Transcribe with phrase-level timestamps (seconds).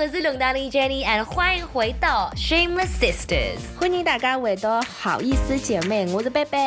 [0.00, 6.58] 我是龙达丽 Jenny，and 欢迎回到 Shameless Sisters，欢迎大家回到好意思姐妹，我是贝贝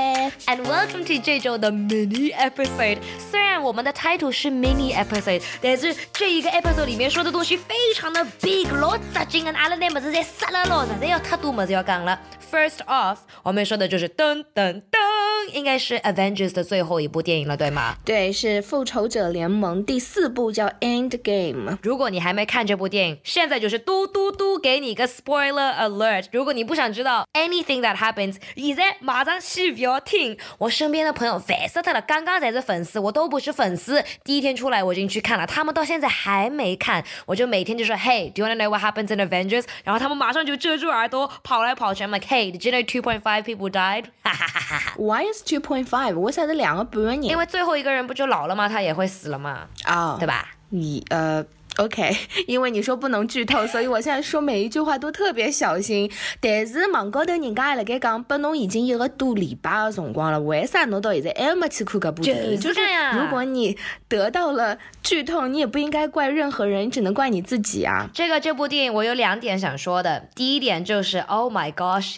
[0.46, 3.00] ，and welcome to 这周的 mini episode。
[3.18, 9.54] 虽然我们的 title 是 mini episode，但是这一个 episode 里面说的东西非常的 big，老扎劲啊！
[9.58, 12.20] 阿拉那么子在杀了老子，这要太多么子要讲了。
[12.52, 15.13] First off，我们说的就是噔噔噔。
[15.52, 17.96] 应该是 Avengers 的最后一部电影了，对吗？
[18.04, 21.78] 对，是复仇者联盟第四部，叫 End Game。
[21.82, 26.26] 如果你还没看这部电影，现在就是嘟嘟嘟给你个 Spoiler Alert。
[26.32, 30.38] 如果你不想知道 anything that happens，现在马上去不要听。
[30.58, 34.04] 我身边的朋友烦死他了，刚刚才是粉丝，我都不是粉丝。
[34.24, 37.04] 第一天出来我已经去看了，他们到现在还没看。
[37.26, 39.66] 我就每天就说，Hey，do you wanna know what happens in Avengers？
[39.84, 42.04] 然后他们马上就遮住耳朵跑来跑去。
[42.04, 44.06] I'm like，Hey，did you know 2.5 people died？
[44.24, 46.18] 哈哈哈哈 Why is two point five？
[46.18, 47.24] 为啥是两个半人？
[47.24, 48.68] 因为最后一个人不就老了吗？
[48.68, 49.68] 他也会死了嘛？
[49.84, 50.50] 啊，对吧？
[50.70, 51.46] 你呃
[51.78, 52.16] ，OK，
[52.48, 56.12] 因为你说不能剧透， 所以我现在说每一句话都特别小心。
[56.42, 62.60] 但是网高头人家还辣盖讲，拨侬已经一个多礼拜的辰光了，为啥侬到现在还没去看这部电影？
[62.60, 62.80] 就是
[63.16, 68.10] 如果你得到了剧透，你也不应该怪任何人，只能怪你自己啊。
[68.14, 72.16] 这个这部电影我有两点想说的，第一点就是，Oh my gosh。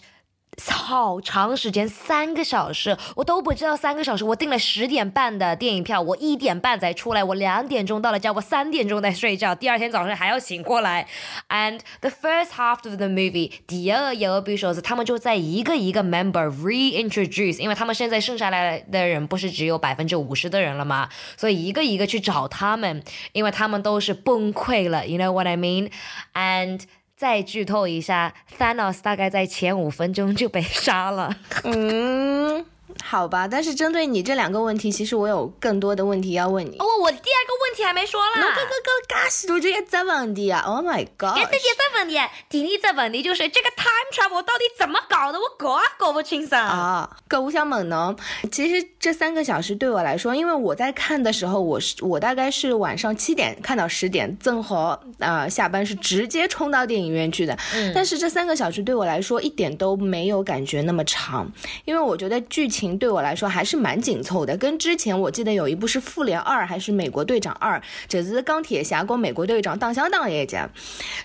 [0.86, 4.24] 好长时间，三个小时，我都不知道三个小时。
[4.24, 11.08] 我订了十点半的电影票，我一点半才出来，我两点钟到了家，我三点钟在睡觉，第二天早上还要醒过来。
[11.50, 21.10] And the first half of the movie，第二个比如说是他们就在一个一个 member reintroduce，因为他们现在剩下来的人不是只有百分之五十的人了吗？
[21.36, 26.82] 所以一个一个去找他们，因为他们都是崩溃了，you know what I mean？And
[27.18, 31.36] 再剧透一下，Thanos 大概在前五分钟就被杀了。
[31.64, 32.66] 嗯。
[33.04, 36.78] 好吧，但是针对你这两个问题，其实我有更多的问题要问你。
[36.78, 38.32] 哦，我第个问题还没说了。
[38.36, 38.66] 侬刚刚
[39.08, 41.36] 讲噶许多就一只问题啊！Oh my god！
[41.36, 45.40] 这第一只问题，第一只问题就是这个 time travel 到底怎么搞的？
[45.40, 46.60] 我搞也搞不清噻。
[46.60, 48.16] 啊，可我想问呢，
[48.52, 57.58] 其实这三个小时对我来说，因为我在看的时候，我是我大概是晚上七点看到十点，正好啊下班是直接冲到电影院去的。
[57.74, 57.92] 嗯。
[57.94, 61.52] 但是这三个小时对我来说一点都没有感觉那么长，
[61.84, 62.86] 因为我觉得剧情。
[62.96, 70.58] 对我来说还是蛮紧凑的，跟之前我记得有一部是《复联二》还是《美国队长二》，这是钢铁侠跟美国队长当相当一集，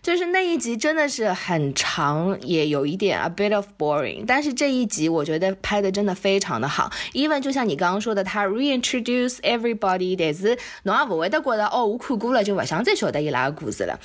[0.02, 4.24] 就是那一集真的是很长，也有一点 a bit of boring。
[4.26, 13.98] 但是这一集我觉得拍的真的非常的好，even 就像你刚刚说的，他 reintroduce everybody，但是侬也不会得觉得哦，我看过了就不想再晓得伊拉个故事了。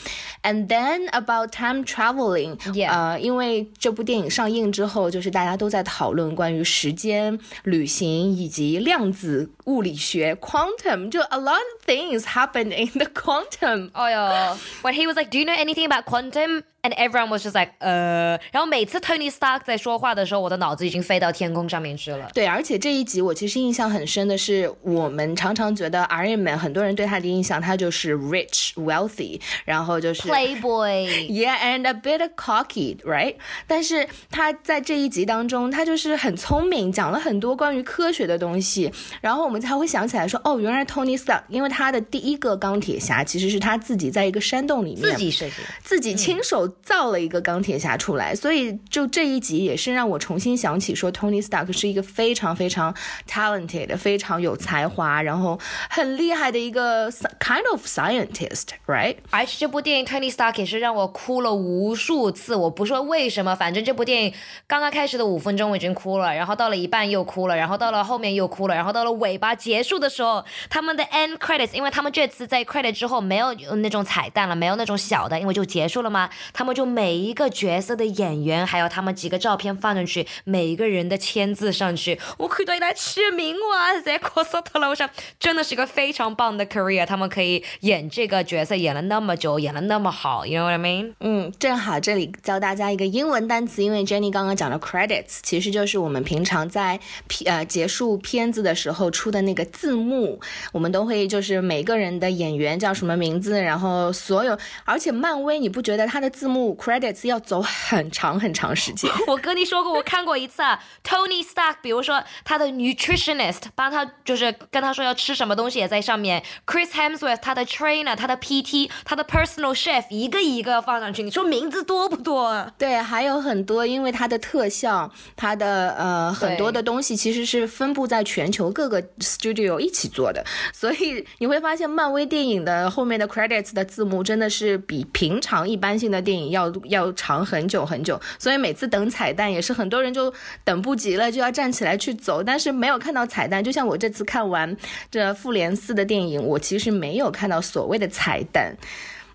[0.44, 7.40] And then about time traveling，呃，因为这部电影上映之后，就是大家都在讨论关于时间。
[7.64, 11.95] 旅行以及量子物理学 quantum 就 a lot of things
[12.26, 14.58] happened in the quantum Oh yeah.
[14.82, 19.00] when he was like do you know anything about quantum And everyone was just like，呃，然后每次
[19.00, 22.30] Tony Stark 在说话的时候，我的脑子已经飞到天空上面去了。
[22.32, 33.34] 对，而且这一集我其实印象很深的是，我们常常觉得 Iron Man 很多人对他的印象，他就是 rich wealthy，然后就是 playboy，yeah，and a bit cocky，right？
[33.66, 46.72] 但是他在这一集当中，他就是很聪明，讲了很多关于科学的东西，然后我们才会想起来说，哦，原来 Tony Stark，因为他的第一个钢铁侠其实是他自己在一个山洞里面自己设计，自己亲手。
[46.82, 52.96] 造了一个钢铁侠出来，所以就这一集也是让我重新想起说，Tony Stark 是一个非常非常
[53.28, 55.60] talented、非常有才华，然后
[55.90, 59.18] 很厉害的一个 kind of scientist，right？
[59.32, 62.56] 而且这部电影 Tony Stark 也是让我哭了无数次。
[62.56, 64.34] 我不说为什么，反正这部电影
[64.68, 76.76] 刚刚开始的五分钟我已经哭了，然后到了一半又哭了，然后到了后面又哭了，然后到了尾巴结束的时候，他们的 end credits，因为他们这次在 credit 之后没有那种彩蛋了，没有那种小的，因为就结束了嘛，他们。
[76.76, 84.90] 就每一个角色的演员，还有他们几个照片放上去，每一个人的签字上去，我看到他签名哇塞，哭死了！
[84.90, 85.10] 我想，
[85.40, 91.14] 真的是一个非常棒的 career，他们可以演这个角色演了那么久，演了那么好，You know what I mean？
[91.22, 97.00] 嗯，正好这里教大家一个英文单词，因为 Jenny 刚刚讲的 credits，其实就是我们平常在
[97.46, 100.42] 呃结束片子的时候出的那个字幕，
[100.74, 106.55] 我们都会就是每个人的演员叫什么名字，然后所有，而且漫威你不觉得它的字幕？
[106.56, 109.12] 幕 credits 要走很长很长时间。
[109.28, 122.72] 我跟你说过，我看过一次啊，Tony Stark，比如说他的 nutritionist 帮他就是跟他说要吃什么东西也在上面，Chris Hemsworth 他的 trainer，他的 PT，他的 personal chef 一个一个放上去，你说名字多不多？
[122.78, 140.34] 对，还有很多，因为它的特效，它的呃很多的东西其实是分布在全球各个 studio 一起做的，所以你会发现漫威电影的后面的 credits 的字幕真的是比平常一般性的电影要要长很久很久，所以每次等彩蛋也是很多人就
[140.64, 143.64] 等不及了，就要站起来去走，但是没有看到彩蛋。
[143.64, 144.76] 就像我这次看完
[145.10, 148.76] 这复联四的电影，我其实没有看到所谓的彩蛋。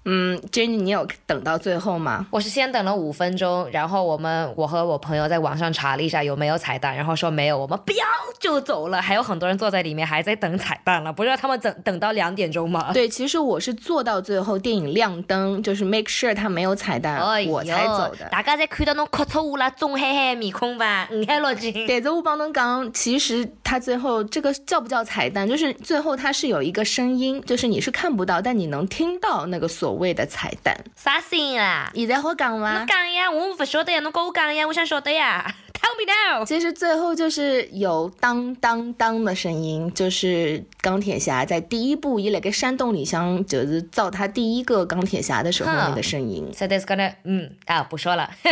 [0.06, 2.26] 嗯，Jenny，你有等到最后吗？
[2.30, 8.04] 我是先等了五分钟，然后我们我和我朋友在网上查了一下有没有彩蛋，然后说没有，我们不要
[8.38, 9.02] 就走了。
[9.02, 12.92] 还有很多人坐在里面还在等彩蛋了，不知道他们等等到两点钟吗？
[12.94, 18.26] 对，其实我是坐到最后电影亮灯，就是 make sure 它没有彩蛋，我才走的。
[18.30, 21.06] 大家在看到侬哭错了中黑黑面孔吧？
[21.12, 21.70] 你看罗金。
[21.86, 25.46] 对，着我帮侬讲，其实他最后这个叫不叫彩蛋？
[25.46, 29.89] 就是最后他是有一个声音，就是你是看不到，但你能听到那个所。
[29.90, 31.90] 所谓的彩蛋，啥声音啊？
[31.96, 32.78] 现在好讲吗？
[32.78, 35.52] 侬讲呀，我不晓得呀，侬跟我讲呀，我想晓得呀。
[35.74, 36.44] Tell me now。
[36.44, 46.48] 其实最后就是有当当当的声音，就是钢铁侠在第一部以那个山洞里向就是造他第一个钢铁侠的时候那个声音。
[46.54, 48.30] So this gonna，嗯啊，不说了。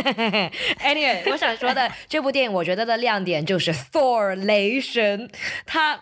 [0.82, 5.30] Anyway，我想说的 这部电影，我觉得的亮点就是 Thor 雷神，
[5.66, 6.00] 他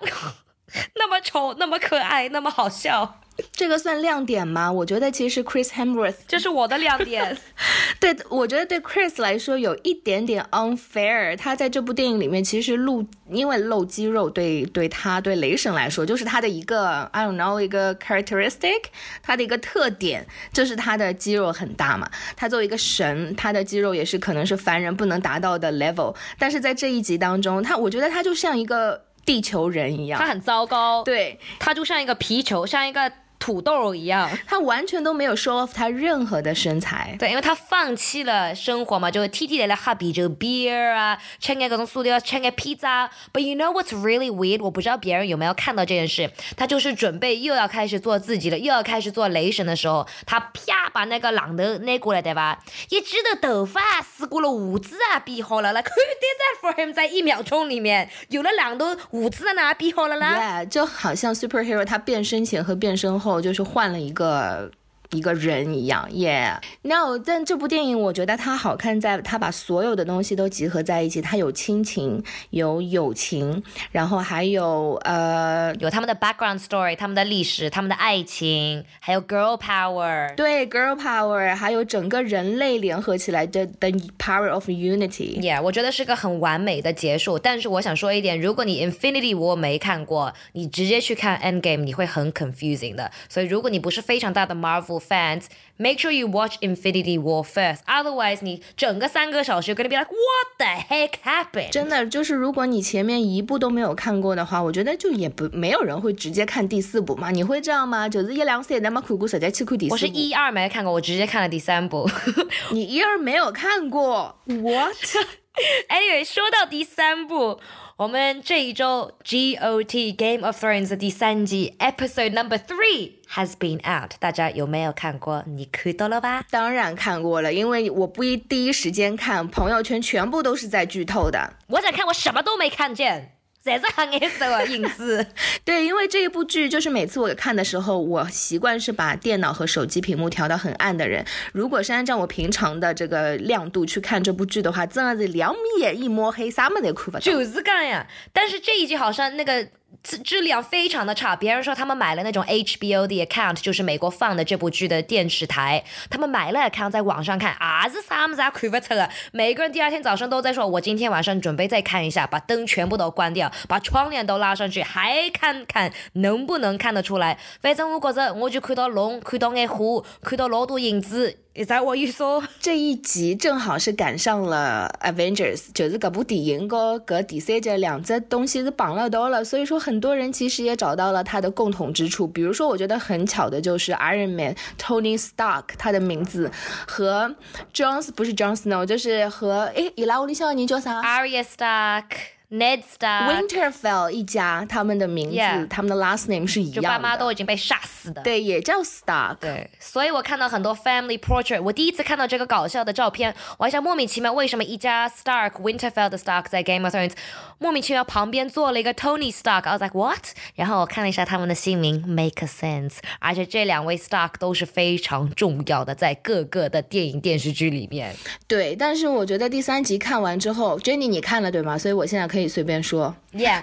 [0.96, 3.20] 那么丑，那么可爱，那么好笑。
[3.52, 4.72] 这个算亮点吗？
[4.72, 7.36] 我觉得其实 Chris Hemsworth 这是我的亮点。
[8.00, 11.36] 对，我觉得对 Chris 来说有一点点 unfair。
[11.36, 18.84] 他在这部电影里面其实露，因为露肌肉，对对他对雷神来说就是他的一个 I don't know 一个 characteristic，
[19.22, 22.10] 他的一个特点就是他的肌肉很大嘛。
[22.36, 26.16] 他作为一个神，他的肌肉也是可能是凡人不能达到的 level。
[26.38, 31.02] 但是在这一集当中，他我觉得他就像一个地球人一样，他很糟糕。
[31.04, 33.12] 对，他就像一个皮球，像一个。
[33.38, 37.14] 土豆一样， 他完全都没有 show off 他任何的身材。
[37.18, 43.10] 对，因为他放弃了生活嘛，就天天来喝啤酒 beer 啊，吃点各种塑料，吃点披萨。
[43.32, 44.62] But you know what's really weird？
[44.62, 46.30] 我不知道别人有没有看到这件事。
[46.56, 52.58] 他就是准备又要开始做自己了，又要开始做雷神的时候，他啪把那个榔头拿过来，对吧？
[52.90, 56.92] 一直的头发撕过了，胡子啊编好了，来 c o u l d that for him？
[56.92, 63.25] 在一秒钟里面有了榔头，胡子啊哪编好了啦？Yeah，就好像 superhero 他变身前和变身后。
[63.26, 64.70] 后就是换了一个。
[65.10, 66.58] 一个人一样，Yeah。
[66.82, 73.62] No，但这部电影我觉得它好看在它把所有的东西都集合在一起，它有亲情，有友情，
[73.92, 80.34] 然后还有呃，有他们的 background story，他们的历史，他们的爱情，还有 girl power。
[80.34, 85.40] 对，girl power，还有整个人类联合起来的 the power of unity。
[85.40, 87.38] Yeah，我觉得是个很完美的结束。
[87.38, 93.10] 但是我想说一点，如果你 Infinity War 没看过，你直接去看 Endgame，你会很 confusing 的。
[93.28, 94.95] 所以如果你不是非常大的 Marvel。
[95.00, 95.46] Fans,
[95.76, 97.80] make sure you watch Infinity War first.
[97.86, 101.70] Otherwise，你整个三个小时 gonna be like what the heck happened？
[101.70, 107.30] 真的就是，如果你前面一部都没有看过的话，我觉得就也不没有人会直接看第四部嘛。
[107.30, 108.08] 你会这样吗？
[108.08, 109.94] 就是一两三那么看过，实在去看第四部。
[109.94, 112.08] 我是一二没看过，我直接看了第三部。
[112.70, 117.60] 你一二没有看过？What？Anyway， 说到第三部。
[117.98, 125.42] 我们这一周 GOT Game of Thrones 的第三集 Episode Number Three has been out，大家有没有看过？
[125.46, 126.44] 你看到了吧？
[126.50, 131.54] 当然看过了，因为我不一第一时间看，朋友圈全部都是在剧透的。
[131.68, 133.35] 我想看，我什么都没看见。
[133.66, 135.26] 在这行颜色啊，影子，
[135.64, 141.24] 对，因为这一部剧就是每次我看的时候，我习惯是把电脑和手机屏幕调到很暗的人。
[141.52, 147.18] 如果是按照我平常的这个亮度去看这部剧的话，真的是两眼一摸黑，啥么都看不到。
[147.18, 149.66] 就是这样呀，但是这一集好像那个。
[150.02, 159.08] 质质量非常的差，别人说他们买了那种 HBO 的 account，就是美国放的这部剧的电视台，他们买了 account 在网上看啊，是啥么子啊，看不出啊。
[159.32, 167.38] 每个人第二天早上都在说，我今天晚上准备再看一下，把灯全部都关掉，把窗帘都拉上去，还看看能不能看得出来。
[167.60, 171.40] 反正我觉着，我就看到龙，看到眼虎，看到老多影子。
[171.64, 182.26] 在我一说，这一集正好是赶上了 Avengers，就是这部电影和搿第三集两只东西是绑了到了，所以说很多人其实也找到了它的共同之处。
[182.26, 186.50] 比如说，我觉得很巧的就是 Iron Man Tony Stark 他的名字
[186.86, 187.34] 和
[187.72, 192.35] Jones 不是 Jones，no，就是和诶伊拉屋里小人叫啥？Arya Stark。
[192.48, 198.22] Ned Stark，Winterfell 一家他们的名字 Yeah 他们的 last name 是一就爸妈都已经被杀死的。
[198.22, 199.36] 对，也叫 Stark。
[199.40, 201.60] 对，所以我看到很多 family portrait。
[201.60, 207.14] 我第一次看到这个搞笑的照片，我还想莫名其妙为什么一家 Stark Winterfell 的 Stark 在 Game of Thrones
[207.58, 209.62] 莫名其妙旁边坐了一个 Tony Stark。
[209.62, 210.26] I was like what？
[210.54, 212.98] 然后我看了一下他们的姓名，make sense。
[213.18, 218.14] 而且这两位 Stark 都是非常重要的，在各个的电影电视剧里面。
[218.46, 221.76] 对，但是我觉得第三集看完之后，Jenny 你看了对吗？
[221.76, 223.62] 所以我现在可以随便说，Yeah，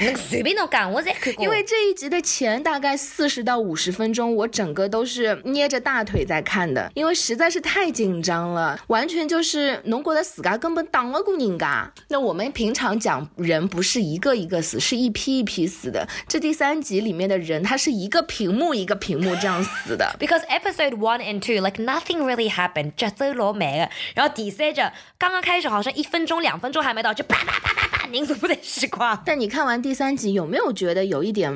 [0.00, 1.44] 能随便侬讲，我才看过。
[1.44, 11.90] 因为这一集的前大概四十到五十分钟，我整个都是捏着大腿在看的，因为实在是太紧张了，完全就是侬觉得自家根本挡不过人家。
[12.08, 16.08] 那我们平常讲人不是一个一个死，是一批一批死的。
[16.26, 20.14] 这第三集里面的人，他是一个屏幕一个屏幕这样死的。
[20.18, 23.90] Because episode one and two, like nothing really happened，节奏老慢的。
[24.14, 24.80] 然后第三集
[25.16, 29.22] 刚刚开始，好像一分钟、两分钟还没到，就啪啪啪啪啪，人怎么在实况？
[29.24, 31.52] 但你看完第三集，有没有觉得有一点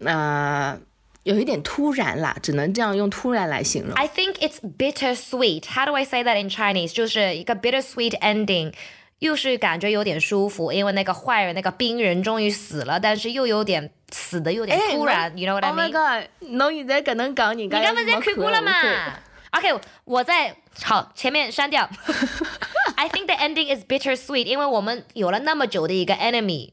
[0.00, 0.78] 呃，
[1.22, 2.36] 有一点突然啦？
[2.42, 3.94] 只能这样用突然来形容。
[3.94, 5.64] I think it's bittersweet.
[5.66, 6.92] How do I say that in Chinese?
[6.92, 8.72] 就是一个 bittersweet ending。
[9.20, 16.28] 又是感觉有点舒服，因为那个坏人那个冰人终于死了，但是又有点死的有点突然、y o u know what I Oh my mean？god！
[16.50, 18.72] 侬现在搿能讲，人你家刚刚在看过了吗
[19.52, 21.88] ？OK，我在好前面删掉。
[23.03, 26.71] I think the ending is bittersweet，因为我们有了那么久的一个 enemy。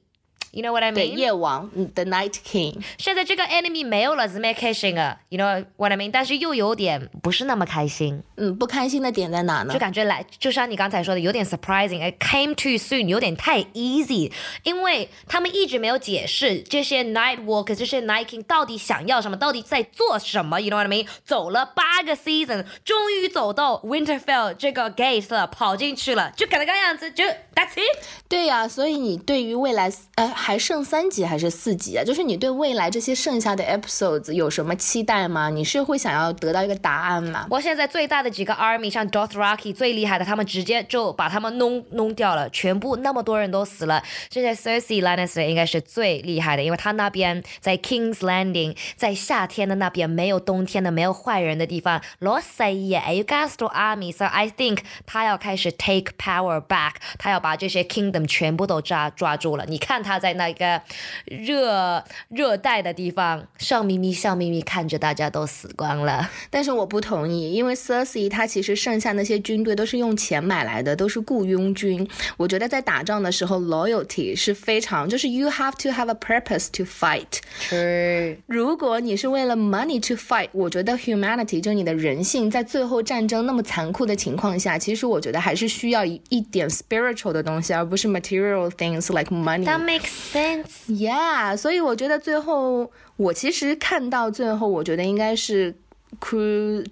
[0.51, 1.15] You know what I，mean？
[1.15, 2.81] 夜王嗯，The Night King。
[2.97, 5.17] 现在这个 enemy 没有了，是蛮开心的。
[5.29, 6.11] You know what I mean？
[6.11, 9.79] 但是又有点不是那么开心，嗯，不开心的点在哪呢就？
[9.79, 14.31] 感觉来，就像你刚才说的，有点 surprising，it came too soon，有点太 easy，
[14.63, 20.59] 因为他们一直没有解释这些 night walker，这些 night king 到底想要什么，到底在做什么。
[20.59, 21.07] You know what I mean？
[21.23, 27.23] 走了八个 season，终于走到 Winterfell 这个 gate 了，跑进去了，就可能个样子，就
[27.61, 28.03] that's it。
[28.27, 32.03] 对呀、所以你对于未来，呃，还剩三集还是四集啊？
[32.03, 35.49] 就是你对未来这些剩下的 episodes 有什么期待吗？
[35.49, 37.45] 你是会想要得到一个答案吗？
[37.49, 44.01] 我现在最大的几个 army，像 Dothraki 最厉害的，他们直接就把他们弄弄掉了，全部那么多人都死了。
[44.29, 56.13] 这些 Cersei Lannister 应该是最厉害的，因为他那边在 King's Landing，在夏天的那边没有冬天的，没有坏人的地方，老细也还有 g a s t o army，so I think 他要开始 take
[56.17, 59.65] power back，他要把这些 kingdom 全部都抓抓住了。
[59.67, 60.81] 你看他在那个
[61.25, 66.29] 热热带的地方，笑眯眯笑眯眯看着大家都死光了。
[66.49, 72.07] 但是我不同意，因为 Cersei 他其实剩下那些军队都是用钱买来的，都是雇佣军。
[72.37, 77.39] 我觉得在打仗的时候，loyalty 是非常，就是 you have to have a purpose to fight。
[77.59, 78.37] 是。
[78.47, 89.64] 如果你是为了 money to fight，我觉得 humanity 就你的人性，在最后战争那么残酷的情况下，其实我觉得还是需要一一点 spiritual 的东西，而不是 material things like money。
[89.64, 90.88] That makes sense.
[90.88, 95.74] Yeah，所以我觉得最后，我其实看到最后，我觉得应该是。
[96.18, 96.38] 看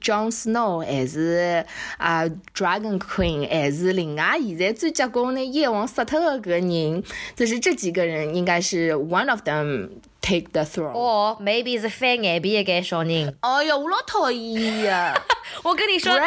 [0.02, 1.64] Jon Snow 还是
[1.96, 2.24] 啊、
[2.54, 7.02] Dragon Queen 还是另外现在最结棍的夜王杀脱的搿个人，
[7.34, 9.88] 就是这几个人应该是 one of them
[10.21, 10.93] take the throne。
[10.93, 13.37] Or maybe is 翻眼皮嘅小人。
[13.41, 15.21] 哎呀，我老讨厌呀！
[15.63, 16.19] 我跟你说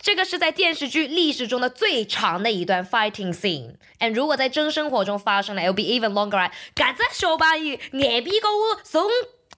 [0.00, 3.74] 这个是在电视剧历史中的最长的一段 fighting scene。
[3.98, 6.38] And 如果在真生活中发生了，it'll be even longer.
[6.38, 6.52] right？
[6.74, 9.08] 搿只小朋友眼皮高我从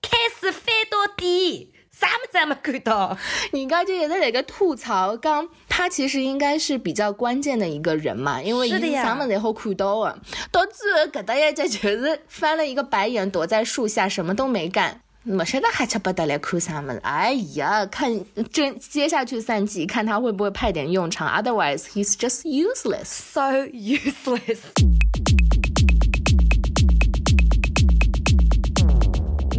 [0.00, 3.16] 开始翻到底，啥么子也没看到。
[3.52, 10.18] 人家就也在那个吐槽，刚他其实应该是比较关键的一个人嘛，因为是啥么子好看到的，
[10.50, 15.00] 到最后搿搭一只就是翻了一个白眼，躲在树下什么都没干。
[15.24, 17.00] 没晓得还吃不得来看啥么子？
[17.04, 18.12] 哎呀，看
[18.52, 23.04] 这接下去三集，看他会不会派点用场，otherwise he's just useless。
[23.04, 24.58] So useless.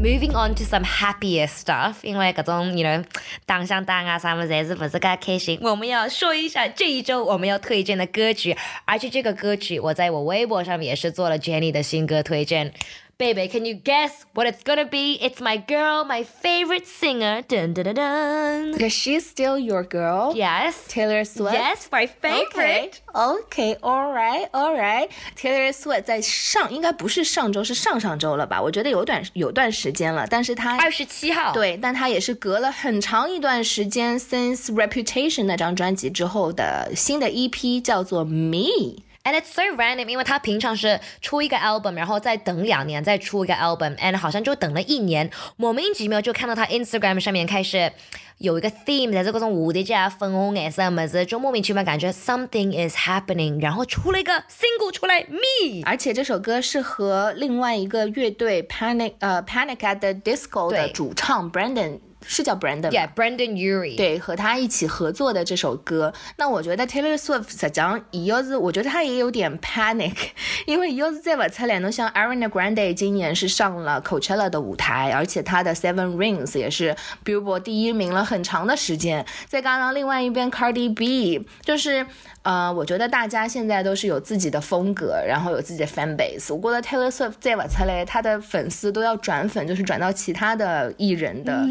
[0.04, 3.02] Moving on to some happier stuff，因为各种 you know
[3.46, 5.58] 当上当啊什么才是不是该开心。
[5.62, 12.74] 我们要说一下这一周我们要推荐的歌曲，而且这个歌曲我在我微博上面也是做了 Jenny 的新歌推荐。
[13.19, 15.19] Baby, can you guess what it's gonna be?
[15.21, 17.43] It's my girl, my favorite singer.
[17.49, 18.73] Dun dun dun dun.
[18.75, 20.87] Because she's still your girl, Yes.
[20.87, 21.53] Taylor Swift.
[21.53, 23.01] Yes, my favorite.
[23.13, 25.09] OK, all right, all right.
[25.35, 28.63] Taylor Swift 在上应该不是上周，是上上周了吧？
[28.63, 31.53] 我觉得有段有段时间了，但是她二十七号。
[31.53, 39.03] 对，但她也是隔了很长一段时间，since Reputation 那张专辑之后的新的 EP 叫做 Me。
[39.26, 47.94] And it's so random，因为他平常是出一个 album，然后再等两年再出一个 album，and 好像就等了一年，莫名其妙就看到他 Instagram 上面开始
[48.40, 55.82] 有一个 theme，在这个种蝴蝶结啊、粉红颜色么子，就莫名其妙感觉 something is happening，然后出了一个 single 出来，me。
[55.86, 62.00] 而且这首歌是和另外一个乐队 Panic 呃 Panic at the Disco 的主唱 Brandon。
[62.26, 66.14] 是叫 Brandon，Yeah，Brandon Urie，对，和他一起合作的这首歌。
[66.38, 70.16] 那我觉得 Taylor Swift 实际上，要是我觉得他也有点 panic，
[70.66, 79.26] 因为要是再不出来，侬像 Ariana Grande 今年是上了 Coachella 的舞台，而且他的 Seven Rings 也是 Billboard 第一名了很长的时间。
[79.48, 82.06] 再加上另外一边 Cardi B，就是。
[82.44, 86.54] 呃，我觉得大家现在都是有自己的风格，然后有自己的 fan base。
[86.54, 91.66] 我觉得 Taylor Swift 再不出来，他的粉丝都要转粉，就是转到其他的艺人的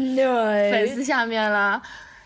[0.71, 1.81] 粉丝下面了。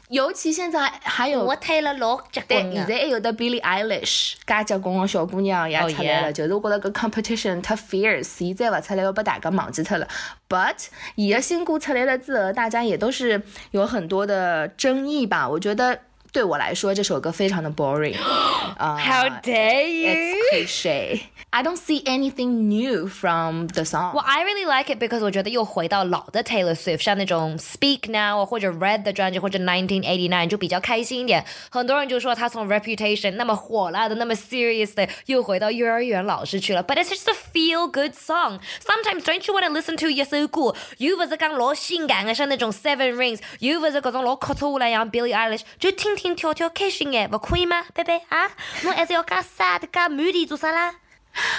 [0.09, 6.31] 尤其现在还有，我推了老结棍对，现在还有的 Billie Eilish，介结棍的小姑娘也出来了。
[6.31, 10.07] 就是我觉得个 competition 太 fierce，伊再勿出来要把大家忘记掉了。
[10.47, 15.49] But 伊的新歌出来了之后，大家也都是有很多的争议吧？
[15.49, 15.99] 我觉得。
[16.32, 20.08] 对我来说，这首歌非常的 boring。How dare you?
[20.08, 21.20] It's cliche.
[21.50, 24.14] I don't see anything new from the song.
[24.14, 31.44] Well, I really like it because 我觉得又回到老的 Taylor Swift，像那种 Speak Now 或者 Red 的专辑或者1989就比较开心一点。
[31.70, 36.82] 很多人就说他从 Reputation 那么火辣的、那么 serious 的，又回到幼儿园老师去了。
[36.82, 38.60] But it's just a feel good song.
[38.80, 48.49] Sometimes don't you want to listen to 一首歌，又不是讲老性感的，像那种 Seven Rings，又不是各种老哭出来像 Billie Eilish，就听 听跳跳开心哎，不可以吗，贝贝啊？
[48.83, 50.95] 侬还是要加沙的加 moody 做啥啦？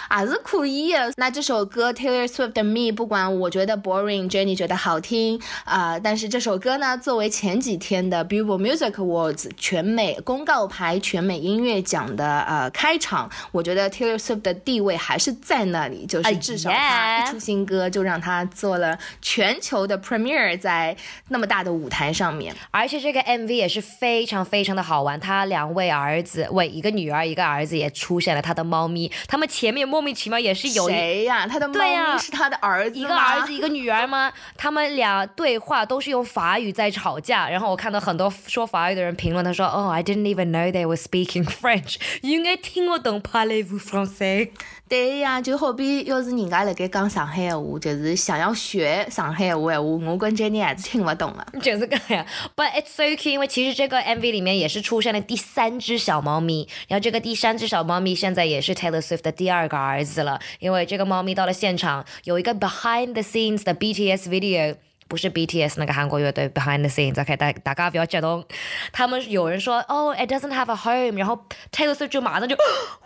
[0.09, 1.13] 还 是可以的。
[1.17, 20.97] 那这首歌 Taylor Swift 的 Me，不管我觉得 boring，Jenny 觉得好听啊，但是这首歌呢，作为前几天的 Billboard Music Awards 全美公告牌全美音乐奖的呃开场，我觉得 Taylor Swift 的地位还是在那里，就是至少他一出新歌就让他做了全球的 premiere，在
[21.29, 25.19] 那么大的舞台上面，而且这个 MV 也是非常非常的好玩。
[25.21, 29.68] 他两位儿子，喂，一个女儿一个儿子也出现了，他的猫咪，他们前。
[29.69, 31.47] 前面莫名其妙也是有谁呀？
[31.47, 34.33] 他的猫咪是他的儿子一个儿子一个女儿吗？
[34.57, 37.51] 他们俩对话都是用法语在吵架。
[37.51, 41.97] 然后我看到很多说法语的人评论，他说：“哦，I didn't even know they were speaking French。
[42.23, 44.53] 应该听不懂 Parlez-vous français？”
[44.88, 51.47] 对呀，就好比要是人家辣盖讲上海话，就是想要学上海话话，我跟 Jenny 还是听不懂啊。
[51.61, 52.26] 就是个呀
[52.57, 64.76] ，But it's so cute，因为其实这个 MV 里面也是出现了第三只小猫咪，然后这个第三只小猫咪现在也是 Taylor Swift 的第二个儿子了，因为这个猫咪到了现场有一个 behind the scenes 的 BTS video。
[65.09, 68.47] 不是 BTS 那个韩国乐队 Behind the Scenes，可以大大家不要激动。
[68.93, 72.55] 他们有人说哦，It doesn't have a home，然后 Taylor Swift 就马上就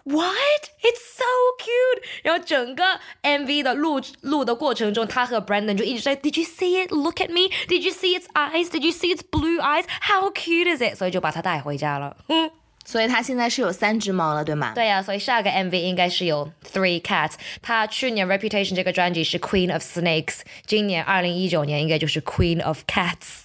[0.05, 1.25] What？It's so
[1.59, 2.03] cute。
[2.25, 2.85] 然后整个
[3.23, 8.91] MV 的录录的过程中，他和 Brandon 就一直在 Did you see it？Look at me？Did you see its eyes？Did you
[8.91, 10.97] see its blue eyes？How cute is it？
[10.97, 12.17] 所以就把他带回家了。
[12.29, 12.51] 嗯。
[12.85, 14.73] 所以它现在是有三只猫了，对吗？
[14.75, 17.35] 对呀，所以下个 MV 应该是有 Three Cats。
[17.61, 23.42] 它去年 Reputation 这个专辑是 Queen of Snakes，今年二零一九年应该就是 Queen of Cats。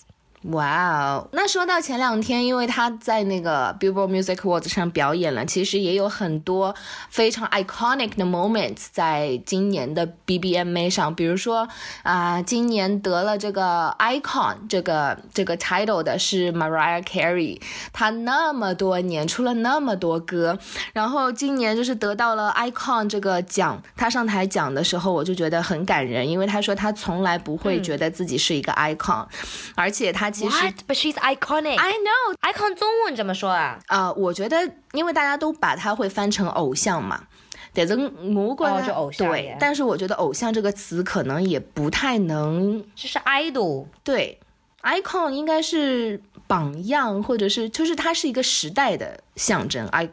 [0.52, 6.74] 哇哦，那说到前两天，因为他在那个 Billboard Music Awards 上表演了，其实也有很多
[7.10, 11.68] 非常 iconic 的 moments 在今年的 BBMA 上，比如说
[12.04, 17.60] 啊，今年得了这个 icon 这个这个 title 的是 Mariah Carey，
[17.92, 20.58] 她那么多年出了那么多歌，
[20.94, 29.26] 然后今年就是得到了 icon 这个奖，她上台讲的时候，我就觉得很感人，因为她说她从来不会觉得自己是一个 icon，
[29.76, 30.32] 而且她。
[30.45, 30.73] What?
[30.88, 31.78] But she's iconic.
[31.78, 32.36] I know.
[32.41, 33.80] Icon 中文怎么说啊？
[33.88, 37.23] 啊，我觉得，因为大家都把它会翻成偶像嘛，
[37.73, 42.84] 但是我觉得偶像对，但是我觉得偶像这个词可能也不太能。
[42.95, 43.86] 这是 idol。
[44.04, 44.39] 对
[44.82, 49.88] ，icon 应该是榜样，或者是就是它是一个时代的象征。
[49.89, 50.10] I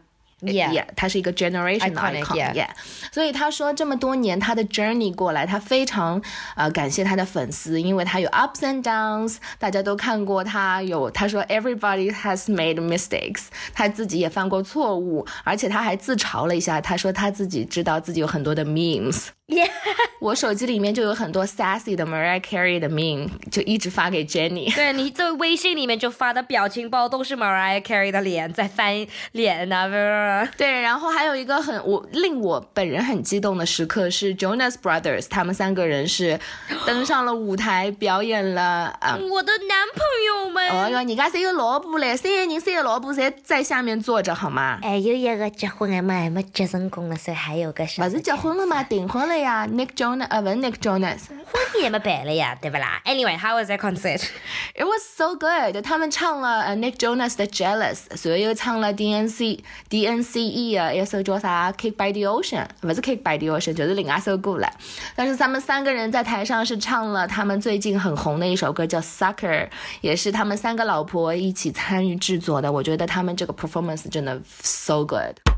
[0.52, 2.68] Yeah，他是一个 generation icon，Yeah，
[3.12, 6.20] 所以他说这么多年他的 journey 过来，他非常
[6.54, 19.28] 呃感谢他的粉丝，因为他有 ups and downs，大家都看过他有他说 everybody has made mistakes，他自己也犯过错误，而且他还自嘲了一下，他说他自己知道自己有很多的 memes。
[19.46, 19.68] Yeah，
[20.20, 24.72] 我手机里面就有很多 sassy 的 Mariah Carey 的 meme，就一直发给 Jenny。
[24.74, 29.68] 对你这微信里面就发的表情包都是 Mariah Carey 的脸在翻脸。
[30.56, 36.40] 对，然后还有一个很我令我本人很激动的时刻是 Jonas Brothers，他们三个人是
[36.86, 39.18] 登上了舞台表演了啊。
[39.30, 40.70] 我的男朋友们。
[40.70, 44.78] 哦哟，人家是有老婆嘞，三个人三个老婆侪在下面坐着好吗？
[44.80, 48.02] 哎，有一个结婚了嘛，还没结成功了，所以还有个小。
[48.02, 48.82] 不是结婚了吗？
[48.82, 53.01] 订婚了呀，Nick Jonas，呃，不是 Nick Jonas，婚礼也没办了呀，对不啦？
[53.05, 55.83] Anyway，how was that concert？It was so good。
[55.83, 64.69] 他们唱了呃 Nick Jonas 的 Jealous，所以又唱了 DNC DNCE 的一首叫啥 Kick by the Ocean，不是 Kick by the Ocean，就是另外一首歌了。
[65.15, 69.69] 但是他们三个人在台上是唱了他们最近很红的一首歌叫 Sucker，
[70.01, 72.71] 也是他们三个老婆一起参与制作的。
[72.71, 75.52] 我觉得他们这个 performance 真的 so good。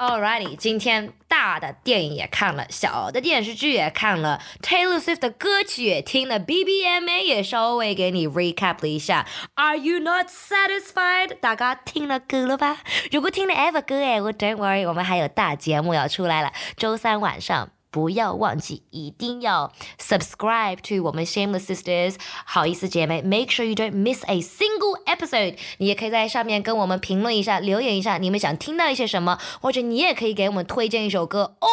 [0.00, 9.26] Alrighty，今天大的电影也看了，小的电视剧也看了，Taylor Swift 的歌曲也听了，BBMA 也稍微给你 recap 了一下。
[9.56, 11.38] Are you not satisfied？
[11.40, 12.78] 大家听了歌了吧？
[13.12, 17.68] 如果听了 ever 歌哎，我 don't worry，我们还有大节目要出来了，周三晚上。
[17.90, 25.56] 不要忘记，一定要 subscribe to 我们 Shameless Sisters 好意思姐妹，make sure you don't miss a single episode。
[25.78, 31.68] 你也可以在上面跟我们评论一下，留言一下，你们想听到一些什么，或者你也可以给我们推荐一首歌哦。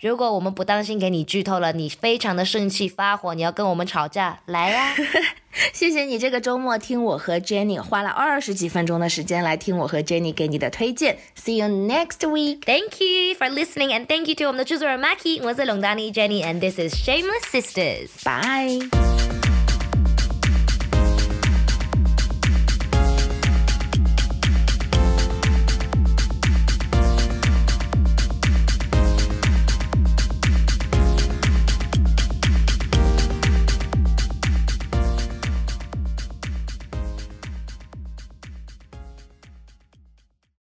[0.00, 4.94] 如果我们不当心给你剧透了，你非常的生气发火，你要跟我们吵架，来呀！
[5.72, 11.18] 谢谢你这个周末听我和 Jenny 花了二十几分钟的时间来听我和 Jenny 给你的推荐。
[11.36, 12.60] See you next week.
[12.64, 15.42] Thank you for listening and thank you to 我们的制作人 Mackie。
[15.42, 18.10] 我是龙达妮 Jenny and this is Shameless Sisters.
[18.24, 19.39] Bye.